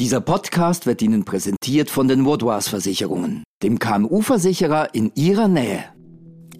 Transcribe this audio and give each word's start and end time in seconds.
Dieser 0.00 0.22
Podcast 0.22 0.86
wird 0.86 1.02
Ihnen 1.02 1.26
präsentiert 1.26 1.90
von 1.90 2.08
den 2.08 2.24
Vaudois 2.24 2.62
Versicherungen, 2.62 3.44
dem 3.62 3.78
KMU-Versicherer 3.78 4.94
in 4.94 5.12
Ihrer 5.14 5.46
Nähe. 5.46 5.84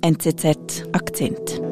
NZZ 0.03 0.85
Akzent. 0.93 1.63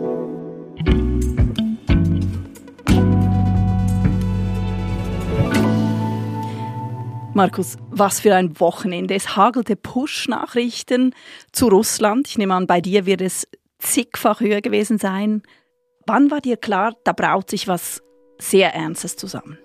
Markus, 7.34 7.76
was 7.90 8.20
für 8.20 8.34
ein 8.34 8.58
Wochenende. 8.58 9.14
Es 9.14 9.36
hagelte 9.36 9.76
Push-Nachrichten 9.76 11.14
zu 11.52 11.68
Russland. 11.68 12.28
Ich 12.28 12.38
nehme 12.38 12.54
an, 12.54 12.66
bei 12.66 12.80
dir 12.80 13.04
wird 13.04 13.20
es 13.20 13.46
zigfach 13.78 14.40
höher 14.40 14.62
gewesen 14.62 14.96
sein. 14.96 15.42
Wann 16.06 16.30
war 16.30 16.40
dir 16.40 16.56
klar, 16.56 16.94
da 17.04 17.12
braut 17.12 17.50
sich 17.50 17.68
was 17.68 18.00
sehr 18.38 18.74
Ernstes 18.74 19.16
zusammen? 19.16 19.58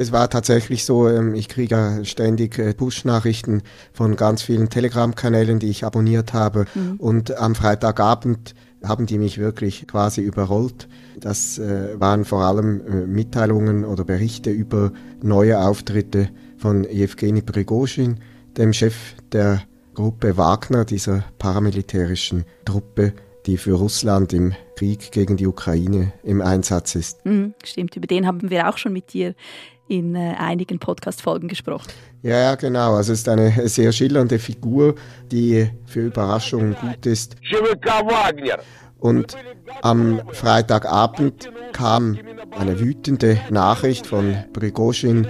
Es 0.00 0.12
war 0.12 0.30
tatsächlich 0.30 0.84
so, 0.84 1.08
ähm, 1.08 1.34
ich 1.34 1.48
kriege 1.48 2.00
ständig 2.04 2.56
äh, 2.58 2.72
Push-Nachrichten 2.72 3.62
von 3.92 4.14
ganz 4.14 4.42
vielen 4.42 4.70
Telegram-Kanälen, 4.70 5.58
die 5.58 5.68
ich 5.68 5.84
abonniert 5.84 6.32
habe. 6.32 6.66
Mhm. 6.74 6.96
Und 6.98 7.36
am 7.36 7.56
Freitagabend 7.56 8.54
haben 8.84 9.06
die 9.06 9.18
mich 9.18 9.38
wirklich 9.38 9.88
quasi 9.88 10.20
überrollt. 10.20 10.88
Das 11.18 11.58
äh, 11.58 11.98
waren 11.98 12.24
vor 12.24 12.42
allem 12.42 12.80
äh, 12.86 13.06
Mitteilungen 13.06 13.84
oder 13.84 14.04
Berichte 14.04 14.50
über 14.50 14.92
neue 15.20 15.58
Auftritte 15.58 16.28
von 16.56 16.84
Jewgeni 16.84 17.42
Prigozhin, 17.42 18.20
dem 18.56 18.72
Chef 18.72 18.94
der 19.32 19.62
Gruppe 19.94 20.36
Wagner, 20.36 20.84
dieser 20.84 21.24
paramilitärischen 21.40 22.44
Truppe, 22.64 23.14
die 23.46 23.56
für 23.56 23.72
Russland 23.72 24.32
im 24.32 24.54
Krieg 24.76 25.10
gegen 25.10 25.36
die 25.36 25.48
Ukraine 25.48 26.12
im 26.22 26.40
Einsatz 26.40 26.94
ist. 26.94 27.24
Mhm, 27.26 27.54
stimmt, 27.64 27.96
über 27.96 28.06
den 28.06 28.28
haben 28.28 28.48
wir 28.48 28.68
auch 28.68 28.78
schon 28.78 28.92
mit 28.92 29.12
dir 29.12 29.34
in 29.88 30.14
äh, 30.14 30.34
einigen 30.38 30.78
Podcast-Folgen 30.78 31.48
gesprochen. 31.48 31.88
Ja, 32.22 32.38
ja, 32.38 32.54
genau. 32.54 32.94
Also 32.94 33.12
es 33.12 33.20
ist 33.20 33.28
eine 33.28 33.68
sehr 33.68 33.92
schillernde 33.92 34.38
Figur, 34.38 34.94
die 35.30 35.70
für 35.86 36.06
Überraschungen 36.06 36.76
gut 36.80 37.06
ist. 37.06 37.36
Und 38.98 39.36
am 39.82 40.20
Freitagabend 40.32 41.50
kam 41.72 42.18
eine 42.58 42.80
wütende 42.80 43.40
Nachricht 43.50 44.06
von 44.06 44.36
Prigozhin, 44.52 45.26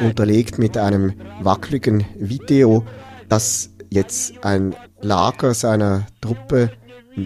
unterlegt 0.00 0.58
mit 0.58 0.76
einem 0.76 1.14
wackeligen 1.40 2.04
Video, 2.16 2.84
dass 3.28 3.70
jetzt 3.90 4.44
ein 4.44 4.74
Lager 5.00 5.54
seiner 5.54 6.06
Truppe 6.20 6.70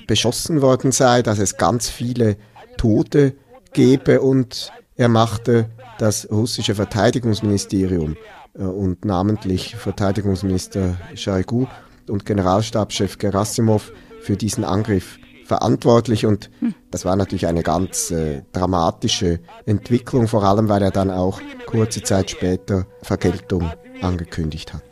beschossen 0.07 0.63
worden 0.63 0.93
sei, 0.93 1.23
dass 1.23 1.39
es 1.39 1.57
ganz 1.57 1.89
viele 1.89 2.37
Tote 2.77 3.35
gebe 3.73 4.21
und 4.21 4.73
er 4.97 5.09
machte 5.09 5.69
das 5.99 6.29
russische 6.31 6.75
Verteidigungsministerium 6.75 8.17
äh, 8.55 8.63
und 8.63 9.05
namentlich 9.05 9.77
Verteidigungsminister 9.77 10.97
Shoigu 11.15 11.67
und 12.09 12.27
Generalstabschef 12.27 13.19
Gerasimov 13.19 13.93
für 14.21 14.37
diesen 14.37 14.65
Angriff 14.65 15.19
verantwortlich 15.45 16.25
und 16.25 16.51
das 16.91 17.05
war 17.05 17.17
natürlich 17.17 17.47
eine 17.47 17.63
ganz 17.63 18.11
äh, 18.11 18.43
dramatische 18.53 19.41
Entwicklung, 19.67 20.29
vor 20.29 20.45
allem 20.45 20.69
weil 20.69 20.83
er 20.83 20.91
dann 20.91 21.11
auch 21.11 21.41
kurze 21.67 22.03
Zeit 22.03 22.31
später 22.31 22.87
Vergeltung 23.03 23.71
angekündigt 24.01 24.73
hat. 24.73 24.83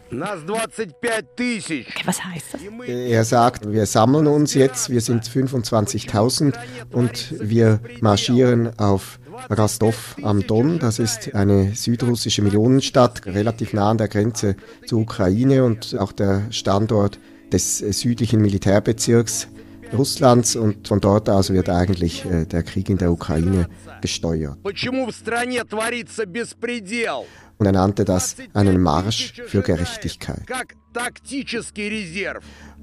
Okay, 1.89 2.03
was 2.05 2.25
heißt 2.25 2.55
das? 2.55 2.61
Er 2.87 3.25
sagt, 3.25 3.71
wir 3.71 3.87
sammeln 3.87 4.27
uns 4.27 4.55
jetzt, 4.55 4.91
wir 4.91 5.01
sind 5.01 5.25
25.000 5.25 6.55
und 6.91 7.35
wir 7.41 7.81
marschieren 8.01 8.79
auf 8.79 9.21
Rostov 9.57 10.17
am 10.23 10.47
Don. 10.47 10.79
Das 10.79 10.99
ist 10.99 11.35
eine 11.35 11.75
südrussische 11.75 12.43
Millionenstadt, 12.43 13.27
relativ 13.27 13.73
nah 13.73 13.91
an 13.91 13.99
der 13.99 14.09
Grenze 14.09 14.57
zur 14.87 15.01
Ukraine 15.01 15.65
und 15.65 15.97
auch 15.99 16.13
der 16.13 16.43
Standort 16.51 17.19
des 17.53 17.79
südlichen 17.79 18.41
Militärbezirks 18.41 19.49
Russlands 19.93 20.57
und 20.57 20.87
von 20.87 21.01
dort 21.01 21.29
aus 21.29 21.51
wird 21.51 21.69
eigentlich 21.69 22.25
äh, 22.25 22.47
der 22.47 22.63
Krieg 22.63 22.89
in 22.89 22.99
der 22.99 23.11
Ukraine 23.11 23.69
gesteuert. 24.01 24.57
Und 27.61 27.67
er 27.67 27.73
nannte 27.73 28.07
das 28.07 28.37
einen 28.55 28.81
Marsch 28.81 29.35
für 29.47 29.61
Gerechtigkeit. 29.61 30.45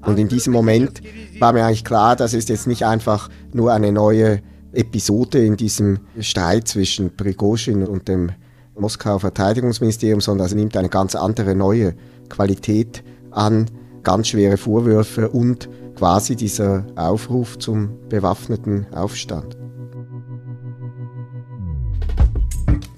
Und 0.06 0.18
in 0.20 0.28
diesem 0.28 0.52
Moment 0.52 1.00
war 1.40 1.52
mir 1.52 1.64
eigentlich 1.64 1.84
klar, 1.84 2.14
das 2.14 2.32
ist 2.32 2.48
jetzt 2.48 2.68
nicht 2.68 2.86
einfach 2.86 3.28
nur 3.52 3.72
eine 3.72 3.90
neue 3.90 4.40
Episode 4.72 5.44
in 5.44 5.56
diesem 5.56 5.98
Streit 6.20 6.68
zwischen 6.68 7.16
Prigozhin 7.16 7.84
und 7.88 8.06
dem 8.06 8.30
Moskauer 8.78 9.18
Verteidigungsministerium, 9.18 10.20
sondern 10.20 10.46
es 10.46 10.54
nimmt 10.54 10.76
eine 10.76 10.88
ganz 10.88 11.16
andere 11.16 11.56
neue 11.56 11.96
Qualität 12.28 13.02
an, 13.32 13.66
ganz 14.04 14.28
schwere 14.28 14.58
Vorwürfe 14.58 15.28
und 15.28 15.68
quasi 15.96 16.36
dieser 16.36 16.86
Aufruf 16.94 17.58
zum 17.58 18.08
bewaffneten 18.08 18.86
Aufstand. 18.92 19.57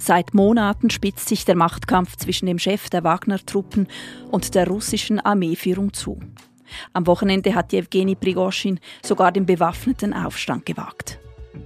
Seit 0.03 0.33
Monaten 0.33 0.89
spitzt 0.89 1.29
sich 1.29 1.45
der 1.45 1.57
Machtkampf 1.57 2.17
zwischen 2.17 2.47
dem 2.47 2.59
Chef 2.59 2.89
der 2.89 3.05
Wagner-Truppen 3.05 3.87
und 4.31 4.55
der 4.55 4.67
russischen 4.67 5.21
Armeeführung 5.21 5.93
zu. 5.93 6.19
Am 6.95 7.07
Wochenende 7.07 7.55
hat 7.55 7.75
Jewgeni 7.75 8.15
Prigoschin 8.15 8.81
sogar 9.05 9.31
den 9.31 9.45
bewaffneten 9.45 10.15
Aufstand 10.15 10.65
gewagt. 10.65 11.19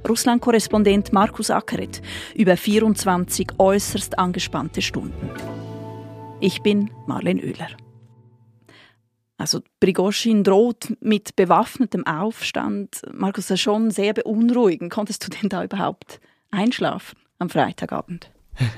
Russland-Korrespondent 0.09 1.13
Markus 1.13 1.49
Ackeret 1.49 2.03
über 2.35 2.57
24 2.57 3.53
äußerst 3.57 4.19
angespannte 4.19 4.83
Stunden. 4.83 5.31
Ich 6.41 6.61
bin 6.61 6.91
Marlene 7.07 7.41
Oehler. 7.41 7.69
Also 9.39 9.61
Prigozhin 9.79 10.43
droht 10.43 10.93
mit 11.01 11.37
bewaffnetem 11.37 12.05
Aufstand. 12.05 13.01
Markus, 13.13 13.47
das 13.47 13.59
ist 13.59 13.61
schon 13.61 13.93
sehr 13.93 14.13
beunruhigend. 14.13 14.93
Konntest 14.93 15.25
du 15.25 15.31
denn 15.31 15.49
da 15.49 15.63
überhaupt 15.63 16.21
einschlafen 16.51 17.24
am 17.39 17.51
Freitagabend? 17.51 18.31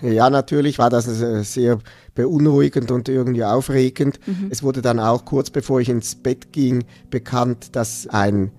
Ja, 0.02 0.30
natürlich 0.30 0.78
war 0.78 0.90
das 0.90 1.04
sehr 1.04 1.78
beunruhigend 2.14 2.90
und 2.90 3.08
irgendwie 3.08 3.44
aufregend. 3.44 4.18
Mhm. 4.26 4.48
Es 4.50 4.62
wurde 4.62 4.80
dann 4.80 4.98
auch 4.98 5.24
kurz 5.24 5.50
bevor 5.50 5.80
ich 5.80 5.88
ins 5.88 6.14
Bett 6.14 6.52
ging 6.52 6.84
bekannt, 7.10 7.76
dass 7.76 8.06
ein 8.06 8.52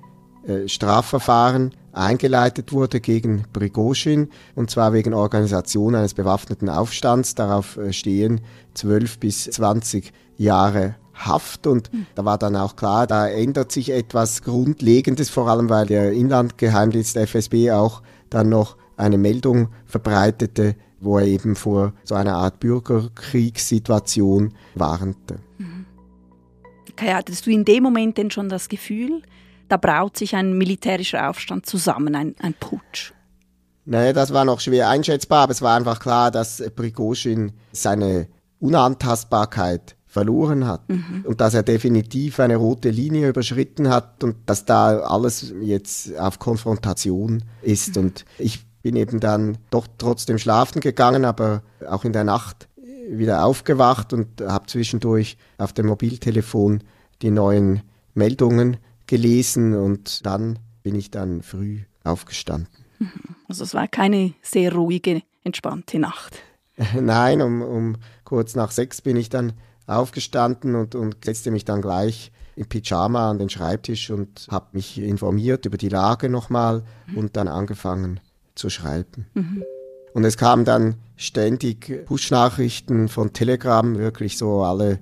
äh, 0.46 0.68
Strafverfahren 0.68 1.72
eingeleitet 1.92 2.72
wurde 2.72 3.02
gegen 3.02 3.46
Prigozhin 3.52 4.30
und 4.56 4.70
zwar 4.70 4.94
wegen 4.94 5.14
Organisation 5.14 5.96
eines 5.96 6.14
bewaffneten 6.14 6.70
Aufstands. 6.70 7.34
Darauf 7.36 7.78
äh, 7.78 7.92
stehen 7.94 8.42
12 8.76 9.20
bis 9.20 9.44
20 9.46 10.14
Jahre 10.38 10.96
Haft 11.14 11.66
und 11.66 11.92
mhm. 11.92 12.06
da 12.14 12.26
war 12.26 12.38
dann 12.38 12.56
auch 12.56 12.76
klar, 12.76 13.08
da 13.08 13.28
ändert 13.28 13.72
sich 13.72 13.92
etwas 13.92 14.44
Grundlegendes, 14.44 15.32
vor 15.32 15.50
allem 15.50 15.68
weil 15.68 15.88
der 15.88 16.14
Inlandgeheimdienst 16.14 17.16
der 17.16 17.24
FSB 17.24 17.72
auch 17.72 18.04
dann 18.30 18.50
noch 18.50 18.78
eine 18.98 19.18
Meldung 19.18 19.70
verbreitete, 19.86 20.76
wo 21.00 21.18
er 21.20 21.26
eben 21.26 21.56
vor 21.56 21.94
so 22.04 22.16
einer 22.16 22.36
Art 22.36 22.60
Bürgerkriegssituation 22.60 24.54
warnte. 24.76 25.40
Mhm. 25.58 25.86
Okay, 26.92 27.14
hattest 27.14 27.46
du 27.46 27.52
in 27.52 27.64
dem 27.64 27.84
Moment 27.84 28.18
denn 28.18 28.32
schon 28.32 28.50
das 28.50 28.68
Gefühl, 28.70 29.22
da 29.70 29.78
braut 29.78 30.18
sich 30.18 30.36
ein 30.36 30.58
militärischer 30.58 31.30
Aufstand 31.30 31.66
zusammen, 31.66 32.16
ein, 32.16 32.36
ein 32.40 32.56
Putsch? 32.60 33.14
Nein, 33.86 34.14
das 34.14 34.34
war 34.34 34.44
noch 34.44 34.60
schwer 34.60 34.90
einschätzbar, 34.90 35.44
aber 35.44 35.52
es 35.52 35.62
war 35.62 35.78
einfach 35.78 36.00
klar, 36.00 36.32
dass 36.32 36.62
Prigozhin 36.76 37.54
seine 37.72 38.28
Unantastbarkeit 38.60 39.96
verloren 40.08 40.66
hat 40.66 40.90
mhm. 40.90 41.24
und 41.26 41.40
dass 41.42 41.54
er 41.54 41.64
definitiv 41.64 42.40
eine 42.40 42.56
rote 42.56 42.90
Linie 42.90 43.30
überschritten 43.30 43.90
hat 43.90 44.24
und 44.24 44.36
dass 44.46 44.66
da 44.66 45.00
alles 45.02 45.54
jetzt 45.62 46.18
auf 46.18 46.40
Konfrontation 46.40 47.44
ist. 47.62 47.96
Mhm. 47.96 48.04
Und 48.04 48.26
ich 48.40 48.66
bin 48.82 48.96
eben 48.96 49.20
dann 49.20 49.58
doch 49.70 49.88
trotzdem 49.98 50.38
schlafen 50.38 50.82
gegangen, 50.82 51.26
aber 51.26 51.62
auch 51.88 52.06
in 52.06 52.14
der 52.14 52.24
Nacht 52.24 52.68
wieder 53.10 53.46
aufgewacht 53.46 54.14
und 54.14 54.42
habe 54.42 54.68
zwischendurch 54.68 55.38
auf 55.58 55.74
dem 55.74 55.88
Mobiltelefon 55.88 56.84
die 57.22 57.32
neuen 57.32 57.82
Meldungen 58.14 58.78
gelesen 59.08 59.76
und 59.76 60.26
dann 60.26 60.60
bin 60.84 60.96
ich 60.96 61.12
dann 61.12 61.42
früh 61.42 61.82
aufgestanden. 62.04 62.68
Mhm. 63.00 63.36
Also 63.48 63.64
es 63.64 63.74
war 63.74 63.88
keine 63.88 64.34
sehr 64.42 64.74
ruhige, 64.74 65.22
entspannte 65.44 66.00
Nacht. 66.00 66.38
Nein, 67.00 67.42
um, 67.42 67.62
um 67.62 67.96
kurz 68.24 68.56
nach 68.56 68.72
sechs 68.72 69.02
bin 69.02 69.16
ich 69.16 69.30
dann 69.30 69.54
aufgestanden 69.88 70.76
und, 70.76 70.96
und 70.96 71.18
setzte 71.24 71.52
mich 71.52 71.66
dann 71.66 71.82
gleich 71.82 72.32
im 72.56 72.68
Pyjama 72.68 73.30
an 73.30 73.40
den 73.40 73.50
Schreibtisch 73.50 74.10
und 74.10 74.48
habe 74.50 74.68
mich 74.74 75.00
informiert 75.00 75.66
über 75.66 75.78
die 75.78 75.90
Lage 75.90 76.30
nochmal 76.30 76.84
mhm. 77.08 77.18
und 77.18 77.38
dann 77.38 77.48
angefangen 77.48 78.20
zu 78.58 78.70
schreiben. 78.70 79.28
Mhm. 79.34 79.64
Und 80.14 80.24
es 80.24 80.38
kamen 80.38 80.66
dann 80.66 80.96
ständig 81.16 82.06
Push-Nachrichten 82.06 83.08
von 83.08 83.34
Telegram, 83.34 83.98
wirklich 83.98 84.38
so 84.38 84.64
alle 84.64 85.00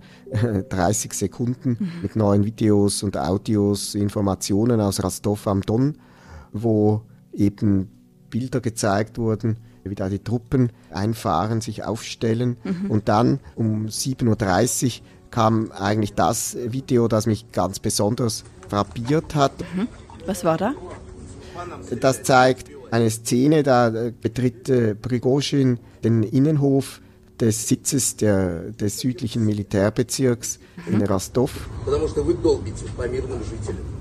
30 0.70 1.14
Sekunden 1.14 1.78
mhm. 1.80 1.92
mit 2.02 2.16
neuen 2.16 2.44
Videos 2.44 3.02
und 3.02 3.18
Audios, 3.18 3.96
Informationen 3.96 4.82
aus 4.82 5.02
Rostov 5.04 5.48
am 5.48 5.62
Don, 5.62 5.98
wo 6.52 7.02
eben 7.34 7.90
Bilder 8.30 8.60
gezeigt 8.60 9.18
wurden, 9.18 9.58
wieder 9.84 10.10
die 10.10 10.20
Truppen 10.20 10.72
einfahren, 10.92 11.62
sich 11.62 11.84
aufstellen. 11.84 12.58
Mhm. 12.64 12.92
Und 12.92 13.08
dann 13.08 13.40
um 13.56 13.86
7.30 13.86 14.86
Uhr 14.86 15.06
kam 15.32 15.72
eigentlich 15.72 16.14
das 16.14 16.58
Video, 16.68 17.08
das 17.08 17.26
mich 17.26 17.52
ganz 17.52 17.80
besonders 17.80 18.44
frappiert 18.68 19.36
hat. 19.36 19.54
Mhm. 19.76 19.88
Was 20.26 20.44
war 20.44 20.58
da? 20.58 20.74
Das 22.02 22.24
zeigt 22.24 22.75
eine 22.96 23.10
Szene, 23.10 23.64
da 23.64 24.12
betritt 24.22 24.70
äh, 24.70 24.96
Prigozhin 24.96 25.80
den 26.04 26.24
Innenhof 26.24 27.02
des 27.40 27.68
Sitzes 27.68 28.16
der, 28.16 28.72
des 28.72 29.00
südlichen 29.00 29.46
Militärbezirks 29.46 30.60
in 30.88 31.02
Rostov. 31.02 31.52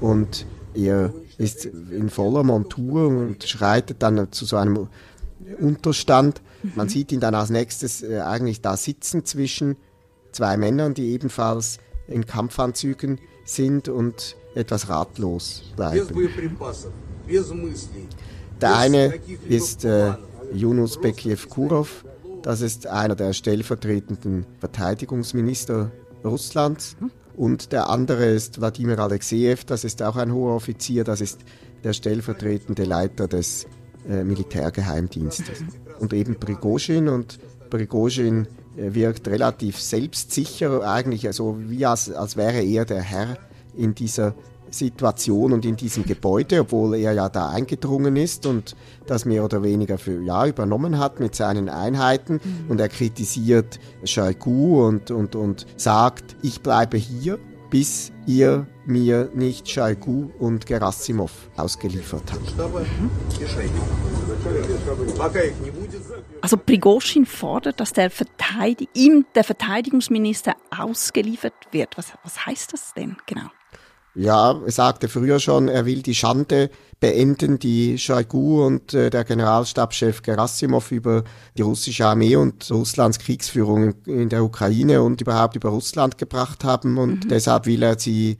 Und 0.00 0.46
er 0.74 1.12
ist 1.38 1.64
in 1.64 2.10
voller 2.10 2.44
Montur 2.44 3.08
und 3.08 3.42
schreitet 3.44 4.02
dann 4.02 4.30
zu 4.30 4.44
so 4.44 4.56
einem 4.56 4.88
Unterstand. 5.60 6.40
Man 6.76 6.88
sieht 6.88 7.12
ihn 7.12 7.20
dann 7.20 7.34
als 7.34 7.50
nächstes 7.50 8.02
äh, 8.02 8.20
eigentlich 8.20 8.60
da 8.60 8.76
sitzen 8.76 9.24
zwischen 9.24 9.76
zwei 10.32 10.56
Männern, 10.56 10.94
die 10.94 11.10
ebenfalls 11.10 11.78
in 12.06 12.26
Kampfanzügen 12.26 13.18
sind 13.44 13.88
und 13.88 14.36
etwas 14.54 14.88
ratlos 14.88 15.72
bleiben. 15.76 16.08
Der 18.64 18.78
eine 18.78 19.12
ist 19.46 19.84
äh, 19.84 20.14
Yunus 20.54 20.98
Bekiev 20.98 21.50
Kurov, 21.50 22.02
das 22.40 22.62
ist 22.62 22.86
einer 22.86 23.14
der 23.14 23.34
stellvertretenden 23.34 24.46
Verteidigungsminister 24.58 25.92
Russlands. 26.24 26.96
Und 27.36 27.72
der 27.72 27.90
andere 27.90 28.24
ist 28.24 28.62
Wladimir 28.62 28.98
Alexejew, 29.00 29.58
das 29.66 29.84
ist 29.84 30.00
auch 30.02 30.16
ein 30.16 30.32
hoher 30.32 30.54
Offizier, 30.54 31.04
das 31.04 31.20
ist 31.20 31.40
der 31.84 31.92
stellvertretende 31.92 32.84
Leiter 32.84 33.28
des 33.28 33.66
äh, 34.08 34.24
Militärgeheimdienstes. 34.24 35.62
Und 35.98 36.14
eben 36.14 36.36
Prigozhin. 36.36 37.10
Und 37.10 37.38
Prigozhin 37.68 38.48
äh, 38.78 38.94
wirkt 38.94 39.28
relativ 39.28 39.78
selbstsicher, 39.78 40.90
eigentlich 40.90 41.30
so 41.32 41.58
wie 41.68 41.84
als, 41.84 42.10
als 42.10 42.38
wäre 42.38 42.62
er 42.62 42.86
der 42.86 43.02
Herr 43.02 43.36
in 43.76 43.94
dieser 43.94 44.34
Situation 44.74 45.52
und 45.52 45.64
in 45.64 45.76
diesem 45.76 46.04
Gebäude, 46.04 46.60
obwohl 46.60 46.94
er 46.96 47.12
ja 47.12 47.28
da 47.28 47.50
eingedrungen 47.50 48.16
ist 48.16 48.46
und 48.46 48.76
das 49.06 49.24
mehr 49.24 49.44
oder 49.44 49.62
weniger 49.62 49.98
für 49.98 50.22
ja 50.22 50.46
übernommen 50.46 50.98
hat 50.98 51.20
mit 51.20 51.34
seinen 51.34 51.68
Einheiten 51.68 52.40
mhm. 52.42 52.70
und 52.70 52.80
er 52.80 52.88
kritisiert 52.88 53.78
Shoigu 54.04 54.86
und, 54.86 55.10
und, 55.10 55.36
und 55.36 55.66
sagt, 55.76 56.36
ich 56.42 56.60
bleibe 56.60 56.96
hier, 56.96 57.38
bis 57.70 58.12
ihr 58.26 58.66
mir 58.86 59.30
nicht 59.34 59.68
Shoigu 59.68 60.30
und 60.38 60.66
Gerasimov 60.66 61.32
ausgeliefert 61.56 62.22
habt. 62.30 62.54
Also 66.40 66.56
Prigozhin 66.56 67.26
fordert, 67.26 67.80
dass 67.80 67.92
der 67.92 68.10
Verteidig 68.10 68.88
ihm 68.94 69.26
der 69.34 69.44
Verteidigungsminister 69.44 70.54
ausgeliefert 70.70 71.54
wird. 71.72 71.96
Was, 71.98 72.12
was 72.22 72.46
heißt 72.46 72.72
das 72.72 72.94
denn 72.94 73.16
genau? 73.26 73.50
Ja, 74.14 74.60
er 74.64 74.72
sagte 74.72 75.08
früher 75.08 75.40
schon, 75.40 75.68
er 75.68 75.86
will 75.86 76.02
die 76.02 76.14
Schande 76.14 76.70
beenden, 77.00 77.58
die 77.58 77.98
Shoigu 77.98 78.64
und 78.64 78.94
äh, 78.94 79.10
der 79.10 79.24
Generalstabschef 79.24 80.22
Gerasimov 80.22 80.92
über 80.92 81.24
die 81.58 81.62
russische 81.62 82.06
Armee 82.06 82.36
und 82.36 82.70
Russlands 82.70 83.18
Kriegsführung 83.18 83.94
in, 84.06 84.28
der 84.28 84.44
Ukraine 84.44 85.02
und 85.02 85.20
überhaupt 85.20 85.56
über 85.56 85.70
Russland 85.70 86.16
gebracht 86.16 86.62
haben. 86.62 86.96
Und 86.96 87.24
mhm. 87.24 87.28
deshalb 87.28 87.66
will 87.66 87.82
er 87.82 87.98
sie 87.98 88.38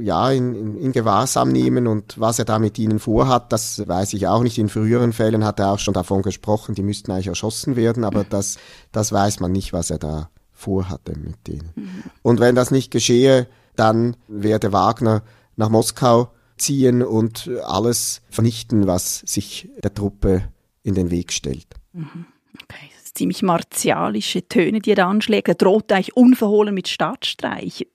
ja, 0.00 0.30
in, 0.30 0.54
in, 0.54 0.76
in 0.76 0.92
Gewahrsam 0.92 1.50
nehmen 1.50 1.86
und 1.86 2.18
was 2.18 2.38
er 2.38 2.44
da 2.44 2.58
mit 2.58 2.78
ihnen 2.78 2.98
vorhat, 2.98 3.52
das 3.52 3.86
weiß 3.86 4.14
ich 4.14 4.26
auch 4.26 4.42
nicht. 4.42 4.58
In 4.58 4.68
früheren 4.68 5.12
Fällen 5.12 5.44
hat 5.44 5.60
er 5.60 5.70
auch 5.70 5.78
schon 5.78 5.94
davon 5.94 6.22
gesprochen, 6.22 6.74
die 6.74 6.82
müssten 6.82 7.12
eigentlich 7.12 7.28
erschossen 7.28 7.76
werden, 7.76 8.04
aber 8.04 8.24
das, 8.24 8.56
das 8.92 9.12
weiß 9.12 9.40
man 9.40 9.52
nicht, 9.52 9.72
was 9.72 9.90
er 9.90 9.98
da 9.98 10.30
vorhatte 10.52 11.16
mit 11.18 11.46
denen. 11.46 11.70
Mhm. 11.74 12.02
Und 12.22 12.40
wenn 12.40 12.54
das 12.54 12.70
nicht 12.70 12.90
geschehe, 12.90 13.46
dann 13.75 14.15
werde 14.27 14.73
Wagner 14.73 15.23
nach 15.55 15.69
Moskau 15.69 16.31
ziehen 16.57 17.01
und 17.01 17.49
alles 17.65 18.21
vernichten, 18.29 18.87
was 18.87 19.19
sich 19.19 19.69
der 19.83 19.93
Truppe 19.93 20.43
in 20.83 20.95
den 20.95 21.11
Weg 21.11 21.31
stellt. 21.31 21.67
Mhm. 21.93 22.25
Okay, 22.63 22.89
das 22.95 23.05
sind 23.05 23.17
ziemlich 23.17 23.41
martialische 23.41 24.47
Töne, 24.47 24.79
die 24.79 24.91
er 24.91 24.95
da 24.97 25.09
anschlägt. 25.09 25.47
Er 25.47 25.55
droht 25.55 25.91
eigentlich 25.91 26.15
unverhohlen 26.17 26.73
mit 26.73 26.87
Staatsstreich. 26.87 27.87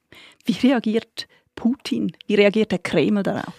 Wie 0.44 0.66
reagiert 0.66 1.26
Putin? 1.54 2.12
Wie 2.26 2.34
reagiert 2.34 2.72
der 2.72 2.78
Kreml 2.78 3.22
darauf? 3.22 3.54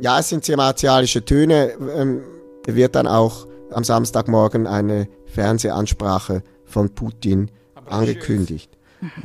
Ja, 0.00 0.18
es 0.18 0.28
sind 0.28 0.44
sehr 0.44 0.56
martialische 0.56 1.24
Töne. 1.24 1.72
Ähm, 1.94 2.22
wird 2.66 2.94
dann 2.94 3.06
auch 3.06 3.46
am 3.70 3.84
Samstagmorgen 3.84 4.66
eine 4.66 5.08
Fernsehansprache 5.26 6.42
von 6.64 6.94
Putin 6.94 7.50
angekündigt. 7.86 8.70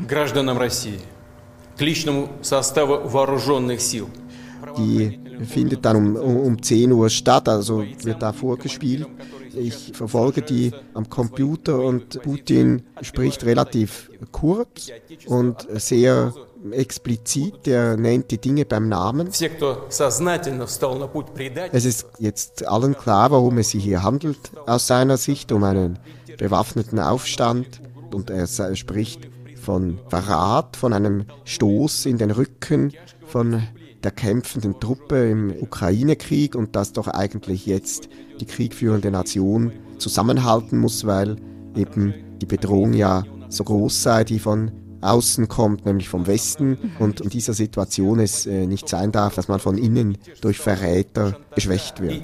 Гражданам 0.07 0.57
России 0.57 0.99
к 1.77 1.81
личному 1.81 2.29
составу 2.41 3.07
вооруженных 3.07 3.81
сил. 3.81 4.09
Die 4.77 5.19
findet 5.45 5.85
dann 5.85 5.95
um, 5.95 6.15
um 6.15 6.61
10 6.61 6.91
Uhr 6.91 7.09
statt, 7.09 7.49
also 7.49 7.83
wird 8.03 8.21
da 8.21 8.33
vorgespielt. 8.33 9.07
Ich 9.55 9.91
verfolge 9.93 10.41
die 10.41 10.71
am 10.93 11.09
Computer 11.09 11.79
und 11.79 12.21
Putin 12.23 12.83
spricht 13.01 13.45
relativ 13.45 14.09
kurz 14.31 14.89
und 15.27 15.67
sehr 15.73 16.33
explizit, 16.71 17.67
er 17.67 17.97
nennt 17.97 18.31
die 18.31 18.37
Dinge 18.39 18.65
beim 18.65 18.87
Namen. 18.87 19.27
Es 19.27 19.41
ist 21.85 22.05
jetzt 22.19 22.67
allen 22.67 22.97
klar, 22.97 23.31
warum 23.31 23.57
es 23.57 23.71
sich 23.71 23.83
hier 23.83 24.01
handelt, 24.01 24.39
aus 24.65 24.87
seiner 24.87 25.17
Sicht 25.17 25.51
um 25.51 25.63
einen 25.63 25.99
bewaffneten 26.37 26.99
Aufstand 26.99 27.81
und 28.11 28.29
er 28.29 28.47
spricht 28.75 29.27
von 29.68 29.98
Verrat, 30.08 30.78
von 30.78 30.94
einem 30.94 31.26
Stoß 31.44 32.06
in 32.06 32.16
den 32.16 32.30
Rücken 32.30 32.94
von 33.26 33.62
der 34.02 34.12
kämpfenden 34.12 34.80
Truppe 34.80 35.28
im 35.28 35.52
Ukraine-Krieg 35.60 36.54
und 36.54 36.74
dass 36.74 36.94
doch 36.94 37.06
eigentlich 37.06 37.66
jetzt 37.66 38.08
die 38.40 38.46
kriegführende 38.46 39.10
Nation 39.10 39.72
zusammenhalten 39.98 40.78
muss, 40.78 41.04
weil 41.04 41.36
eben 41.76 42.14
die 42.40 42.46
Bedrohung 42.46 42.94
ja 42.94 43.24
so 43.50 43.62
groß 43.62 44.02
sei, 44.02 44.24
die 44.24 44.38
von 44.38 44.72
außen 45.02 45.48
kommt, 45.48 45.84
nämlich 45.84 46.08
vom 46.08 46.26
Westen. 46.26 46.78
Und 46.98 47.20
in 47.20 47.28
dieser 47.28 47.52
Situation 47.52 48.20
es 48.20 48.46
äh, 48.46 48.66
nicht 48.66 48.88
sein 48.88 49.12
darf, 49.12 49.34
dass 49.34 49.48
man 49.48 49.60
von 49.60 49.76
innen 49.76 50.16
durch 50.40 50.56
Verräter 50.56 51.38
geschwächt 51.54 52.00
wird. 52.00 52.14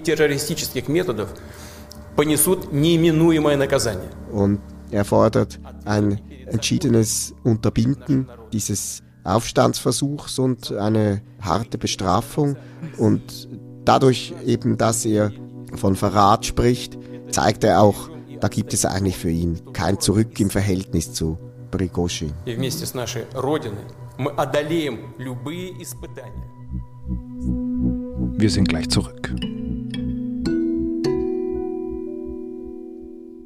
Und 4.32 4.60
er 4.90 5.04
fordert 5.04 5.60
ein 5.84 6.20
entschiedenes 6.46 7.34
Unterbinden 7.42 8.28
dieses 8.52 9.02
Aufstandsversuchs 9.24 10.38
und 10.38 10.72
eine 10.72 11.22
harte 11.40 11.78
Bestrafung. 11.78 12.56
Und 12.98 13.48
dadurch 13.84 14.34
eben, 14.44 14.76
dass 14.76 15.04
er 15.04 15.32
von 15.76 15.96
Verrat 15.96 16.46
spricht, 16.46 16.98
zeigt 17.30 17.64
er 17.64 17.80
auch, 17.80 18.10
da 18.40 18.48
gibt 18.48 18.74
es 18.74 18.84
eigentlich 18.84 19.16
für 19.16 19.30
ihn 19.30 19.60
kein 19.72 19.98
Zurück 20.00 20.38
im 20.40 20.50
Verhältnis 20.50 21.12
zu 21.12 21.38
Prigozhin. 21.70 22.32
Wir 28.36 28.50
sind 28.50 28.68
gleich 28.68 28.88
zurück. 28.90 29.34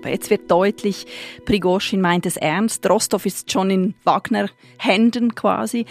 Aber 0.00 0.10
jetzt 0.10 0.30
wird 0.30 0.50
deutlich, 0.50 1.06
Prigozhin 1.44 2.00
meint 2.00 2.26
es 2.26 2.36
ernst. 2.36 2.88
Rostov 2.88 3.26
ist 3.26 3.50
schon 3.50 3.70
in 3.70 3.94
Wagner-Händen 4.04 5.34
quasi. 5.34 5.86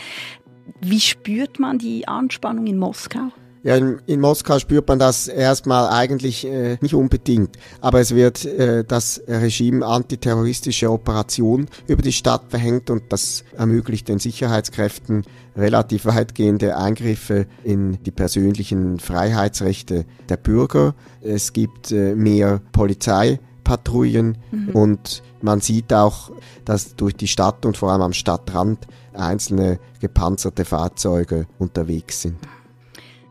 Wie 0.81 0.99
spürt 0.99 1.59
man 1.59 1.77
die 1.77 2.07
Anspannung 2.07 2.67
in 2.67 2.77
Moskau? 2.77 3.31
Ja, 3.63 3.75
in, 3.75 3.99
in, 4.05 4.21
Moskau 4.21 4.59
spürt 4.59 4.87
man 4.87 4.97
das 4.97 5.27
erstmal 5.27 5.89
eigentlich 5.89 6.45
äh, 6.45 6.77
nicht 6.79 6.93
unbedingt, 6.93 7.57
aber 7.81 7.99
es 7.99 8.15
wird 8.15 8.45
äh, 8.45 8.85
das 8.85 9.21
Regime 9.27 9.85
antiterroristische 9.85 10.89
Operation 10.89 11.67
über 11.87 12.01
die 12.01 12.13
Stadt 12.13 12.43
verhängt 12.49 12.89
und 12.89 13.03
das 13.09 13.43
ermöglicht 13.57 14.07
den 14.07 14.19
Sicherheitskräften 14.19 15.23
relativ 15.57 16.05
weitgehende 16.05 16.77
Eingriffe 16.77 17.47
in 17.63 18.01
die 18.03 18.11
persönlichen 18.11 18.99
Freiheitsrechte 18.99 20.05
der 20.29 20.37
Bürger. 20.37 20.95
Es 21.21 21.51
gibt 21.51 21.91
äh, 21.91 22.15
mehr 22.15 22.61
Polizei 22.71 23.39
Patrouillen 23.67 24.37
mhm. 24.49 24.69
und 24.69 25.23
man 25.41 25.59
sieht 25.59 25.91
auch, 25.91 26.31
dass 26.63 26.95
durch 26.95 27.17
die 27.17 27.27
Stadt 27.27 27.65
und 27.65 27.75
vor 27.75 27.91
allem 27.91 28.01
am 28.01 28.13
Stadtrand 28.13 28.87
einzelne 29.13 29.77
gepanzerte 29.99 30.63
Fahrzeuge 30.63 31.47
unterwegs 31.59 32.21
sind. 32.21 32.37